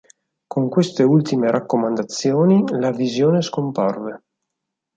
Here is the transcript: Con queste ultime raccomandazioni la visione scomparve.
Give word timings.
Con 0.47 0.67
queste 0.67 1.03
ultime 1.03 1.51
raccomandazioni 1.51 2.63
la 2.79 2.89
visione 2.89 3.43
scomparve. 3.43 4.23